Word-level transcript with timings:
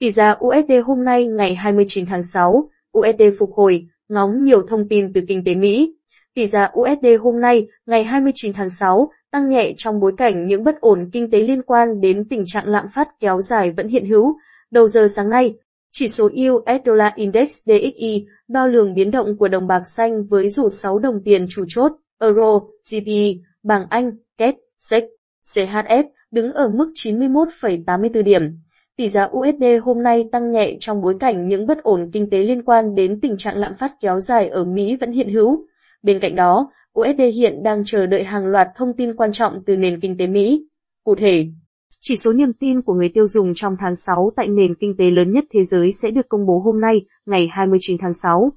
Tỷ 0.00 0.10
giá 0.10 0.36
USD 0.44 0.72
hôm 0.84 1.04
nay 1.04 1.26
ngày 1.26 1.54
29 1.54 2.06
tháng 2.06 2.22
6, 2.22 2.70
USD 2.98 3.22
phục 3.38 3.50
hồi, 3.54 3.86
ngóng 4.08 4.44
nhiều 4.44 4.62
thông 4.68 4.88
tin 4.88 5.12
từ 5.12 5.20
kinh 5.28 5.44
tế 5.44 5.54
Mỹ. 5.54 5.94
Tỷ 6.34 6.46
giá 6.46 6.70
USD 6.80 7.06
hôm 7.20 7.40
nay, 7.40 7.66
ngày 7.86 8.04
29 8.04 8.52
tháng 8.52 8.70
6, 8.70 9.10
tăng 9.30 9.48
nhẹ 9.48 9.72
trong 9.76 10.00
bối 10.00 10.12
cảnh 10.16 10.46
những 10.46 10.64
bất 10.64 10.80
ổn 10.80 11.10
kinh 11.12 11.30
tế 11.30 11.40
liên 11.40 11.62
quan 11.62 12.00
đến 12.00 12.28
tình 12.28 12.44
trạng 12.46 12.68
lạm 12.68 12.88
phát 12.94 13.08
kéo 13.20 13.40
dài 13.40 13.72
vẫn 13.72 13.88
hiện 13.88 14.06
hữu. 14.06 14.34
Đầu 14.70 14.88
giờ 14.88 15.08
sáng 15.08 15.30
nay, 15.30 15.54
chỉ 15.92 16.08
số 16.08 16.24
US 16.24 16.82
Dollar 16.86 17.12
Index 17.14 17.62
DXY 17.66 18.26
đo 18.48 18.66
lường 18.66 18.94
biến 18.94 19.10
động 19.10 19.36
của 19.38 19.48
đồng 19.48 19.66
bạc 19.66 19.82
xanh 19.86 20.24
với 20.24 20.48
rủ 20.48 20.70
6 20.70 20.98
đồng 20.98 21.22
tiền 21.24 21.46
chủ 21.50 21.64
chốt, 21.68 21.92
Euro, 22.20 22.60
GBP, 22.90 23.10
bảng 23.62 23.86
Anh, 23.90 24.10
KED, 24.38 24.54
SEC, 24.78 25.04
CHF 25.44 26.04
đứng 26.30 26.52
ở 26.52 26.68
mức 26.68 26.92
91,84 26.94 28.22
điểm. 28.22 28.42
Tỷ 29.00 29.08
giá 29.08 29.24
USD 29.24 29.64
hôm 29.82 30.02
nay 30.02 30.28
tăng 30.32 30.52
nhẹ 30.52 30.76
trong 30.80 31.02
bối 31.02 31.14
cảnh 31.20 31.48
những 31.48 31.66
bất 31.66 31.82
ổn 31.82 32.10
kinh 32.12 32.30
tế 32.30 32.38
liên 32.38 32.62
quan 32.62 32.94
đến 32.94 33.20
tình 33.20 33.36
trạng 33.36 33.56
lạm 33.56 33.72
phát 33.78 33.92
kéo 34.00 34.20
dài 34.20 34.48
ở 34.48 34.64
Mỹ 34.64 34.96
vẫn 35.00 35.12
hiện 35.12 35.32
hữu. 35.32 35.66
Bên 36.02 36.20
cạnh 36.20 36.34
đó, 36.34 36.70
USD 37.00 37.20
hiện 37.34 37.62
đang 37.62 37.82
chờ 37.84 38.06
đợi 38.06 38.24
hàng 38.24 38.46
loạt 38.46 38.68
thông 38.76 38.92
tin 38.96 39.16
quan 39.16 39.32
trọng 39.32 39.62
từ 39.66 39.76
nền 39.76 40.00
kinh 40.00 40.16
tế 40.18 40.26
Mỹ. 40.26 40.66
Cụ 41.04 41.14
thể, 41.14 41.46
chỉ 42.00 42.16
số 42.16 42.32
niềm 42.32 42.52
tin 42.52 42.82
của 42.82 42.94
người 42.94 43.08
tiêu 43.14 43.26
dùng 43.28 43.52
trong 43.54 43.76
tháng 43.80 43.96
6 43.96 44.30
tại 44.36 44.48
nền 44.48 44.74
kinh 44.74 44.96
tế 44.98 45.10
lớn 45.10 45.32
nhất 45.32 45.44
thế 45.54 45.64
giới 45.64 45.92
sẽ 46.02 46.10
được 46.10 46.28
công 46.28 46.46
bố 46.46 46.58
hôm 46.58 46.80
nay, 46.80 47.00
ngày 47.26 47.48
29 47.52 47.98
tháng 48.00 48.14
6. 48.14 48.50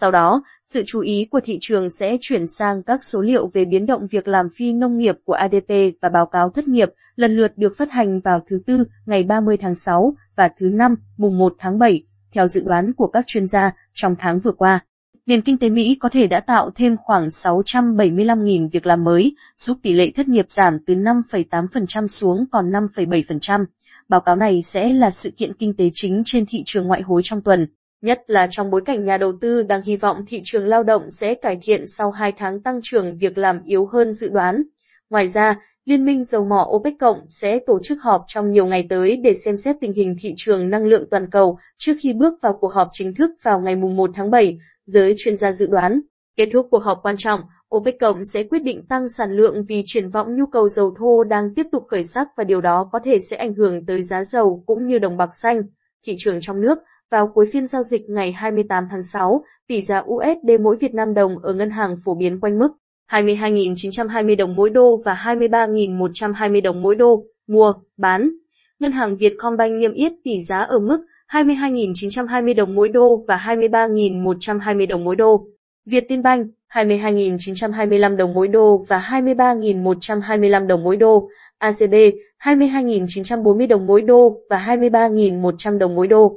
Sau 0.00 0.10
đó, 0.10 0.42
sự 0.64 0.82
chú 0.86 1.00
ý 1.00 1.28
của 1.30 1.40
thị 1.44 1.58
trường 1.60 1.90
sẽ 1.90 2.16
chuyển 2.20 2.46
sang 2.46 2.82
các 2.82 3.04
số 3.04 3.20
liệu 3.20 3.50
về 3.54 3.64
biến 3.64 3.86
động 3.86 4.06
việc 4.10 4.28
làm 4.28 4.48
phi 4.56 4.72
nông 4.72 4.98
nghiệp 4.98 5.14
của 5.24 5.32
ADP 5.32 5.68
và 6.02 6.08
báo 6.08 6.26
cáo 6.26 6.50
thất 6.50 6.68
nghiệp, 6.68 6.88
lần 7.16 7.36
lượt 7.36 7.52
được 7.56 7.76
phát 7.78 7.90
hành 7.90 8.20
vào 8.20 8.40
thứ 8.50 8.60
Tư, 8.66 8.84
ngày 9.06 9.22
30 9.22 9.56
tháng 9.60 9.74
6 9.74 10.14
và 10.36 10.50
thứ 10.58 10.66
Năm, 10.66 10.94
mùng 11.16 11.38
1 11.38 11.54
tháng 11.58 11.78
7, 11.78 12.02
theo 12.34 12.46
dự 12.46 12.62
đoán 12.64 12.92
của 12.92 13.06
các 13.06 13.26
chuyên 13.26 13.46
gia 13.46 13.72
trong 13.92 14.14
tháng 14.18 14.40
vừa 14.40 14.52
qua. 14.52 14.84
Nền 15.26 15.42
kinh 15.42 15.58
tế 15.58 15.70
Mỹ 15.70 15.96
có 16.00 16.08
thể 16.08 16.26
đã 16.26 16.40
tạo 16.40 16.70
thêm 16.74 16.96
khoảng 17.04 17.26
675.000 17.26 18.68
việc 18.72 18.86
làm 18.86 19.04
mới, 19.04 19.36
giúp 19.56 19.78
tỷ 19.82 19.92
lệ 19.92 20.10
thất 20.10 20.28
nghiệp 20.28 20.46
giảm 20.48 20.78
từ 20.86 20.94
5,8% 20.94 22.06
xuống 22.06 22.44
còn 22.52 22.70
5,7%. 22.70 23.64
Báo 24.08 24.20
cáo 24.20 24.36
này 24.36 24.62
sẽ 24.62 24.92
là 24.92 25.10
sự 25.10 25.30
kiện 25.36 25.52
kinh 25.54 25.76
tế 25.76 25.90
chính 25.92 26.22
trên 26.24 26.44
thị 26.48 26.62
trường 26.64 26.86
ngoại 26.86 27.02
hối 27.02 27.20
trong 27.24 27.42
tuần 27.42 27.66
nhất 28.02 28.22
là 28.26 28.48
trong 28.50 28.70
bối 28.70 28.80
cảnh 28.84 29.04
nhà 29.04 29.18
đầu 29.18 29.32
tư 29.40 29.62
đang 29.62 29.82
hy 29.82 29.96
vọng 29.96 30.24
thị 30.26 30.40
trường 30.44 30.66
lao 30.66 30.82
động 30.82 31.10
sẽ 31.10 31.34
cải 31.34 31.58
thiện 31.62 31.86
sau 31.86 32.10
2 32.10 32.32
tháng 32.32 32.62
tăng 32.62 32.80
trưởng 32.82 33.16
việc 33.18 33.38
làm 33.38 33.62
yếu 33.64 33.86
hơn 33.86 34.12
dự 34.12 34.28
đoán. 34.28 34.62
Ngoài 35.10 35.28
ra, 35.28 35.56
Liên 35.88 36.04
minh 36.04 36.24
dầu 36.24 36.44
mỏ 36.44 36.66
OPEC 36.70 36.94
Cộng 37.00 37.20
sẽ 37.30 37.58
tổ 37.66 37.78
chức 37.82 37.98
họp 38.02 38.24
trong 38.26 38.50
nhiều 38.50 38.66
ngày 38.66 38.86
tới 38.90 39.16
để 39.16 39.34
xem 39.34 39.56
xét 39.56 39.76
tình 39.80 39.92
hình 39.92 40.16
thị 40.20 40.34
trường 40.36 40.70
năng 40.70 40.84
lượng 40.84 41.04
toàn 41.10 41.30
cầu 41.30 41.58
trước 41.78 41.92
khi 42.00 42.12
bước 42.12 42.34
vào 42.42 42.58
cuộc 42.60 42.72
họp 42.72 42.88
chính 42.92 43.14
thức 43.14 43.30
vào 43.42 43.60
ngày 43.60 43.76
1 43.76 44.10
tháng 44.14 44.30
7, 44.30 44.58
giới 44.86 45.14
chuyên 45.18 45.36
gia 45.36 45.52
dự 45.52 45.66
đoán. 45.66 46.00
Kết 46.36 46.48
thúc 46.52 46.66
cuộc 46.70 46.82
họp 46.82 46.98
quan 47.02 47.16
trọng, 47.18 47.40
OPEC 47.76 48.00
Cộng 48.00 48.24
sẽ 48.24 48.42
quyết 48.42 48.58
định 48.58 48.86
tăng 48.88 49.08
sản 49.08 49.32
lượng 49.32 49.64
vì 49.68 49.82
triển 49.86 50.10
vọng 50.10 50.36
nhu 50.36 50.46
cầu 50.46 50.68
dầu 50.68 50.94
thô 50.98 51.24
đang 51.24 51.54
tiếp 51.54 51.66
tục 51.72 51.84
khởi 51.88 52.04
sắc 52.04 52.28
và 52.36 52.44
điều 52.44 52.60
đó 52.60 52.88
có 52.92 52.98
thể 53.04 53.18
sẽ 53.30 53.36
ảnh 53.36 53.54
hưởng 53.54 53.86
tới 53.86 54.02
giá 54.02 54.24
dầu 54.24 54.62
cũng 54.66 54.86
như 54.86 54.98
đồng 54.98 55.16
bạc 55.16 55.30
xanh. 55.42 55.62
Thị 56.06 56.14
trường 56.18 56.38
trong 56.40 56.60
nước 56.60 56.78
vào 57.10 57.28
cuối 57.34 57.46
phiên 57.52 57.66
giao 57.66 57.82
dịch 57.82 58.02
ngày 58.08 58.32
28 58.32 58.88
tháng 58.90 59.02
6, 59.02 59.44
tỷ 59.68 59.82
giá 59.82 59.98
USD 59.98 60.50
mỗi 60.60 60.76
Việt 60.76 60.94
Nam 60.94 61.14
đồng 61.14 61.38
ở 61.38 61.52
ngân 61.52 61.70
hàng 61.70 61.96
phổ 62.04 62.14
biến 62.14 62.40
quanh 62.40 62.58
mức 62.58 62.68
22.920 63.10 64.36
đồng 64.36 64.56
mỗi 64.56 64.70
đô 64.70 64.96
và 65.04 65.14
23.120 65.24 66.62
đồng 66.62 66.82
mỗi 66.82 66.94
đô, 66.94 67.24
mua, 67.46 67.72
bán. 67.96 68.30
Ngân 68.80 68.92
hàng 68.92 69.16
Vietcombank 69.16 69.72
niêm 69.80 69.92
yết 69.92 70.12
tỷ 70.24 70.42
giá 70.42 70.58
ở 70.58 70.78
mức 70.78 71.00
22.920 71.32 72.54
đồng 72.54 72.74
mỗi 72.74 72.88
đô 72.88 73.24
và 73.28 73.36
23.120 73.46 74.88
đồng 74.88 75.04
mỗi 75.04 75.16
đô. 75.16 75.46
Vietinbank 75.86 76.46
22.925 76.72 78.16
đồng 78.16 78.34
mỗi 78.34 78.48
đô 78.48 78.84
và 78.88 78.98
23.125 79.10 80.66
đồng 80.66 80.84
mỗi 80.84 80.96
đô. 80.96 81.28
ACB 81.58 81.94
22.940 82.42 83.68
đồng 83.68 83.86
mỗi 83.86 84.02
đô 84.02 84.40
và 84.50 84.64
23.100 84.66 85.78
đồng 85.78 85.94
mỗi 85.94 86.06
đô. 86.06 86.36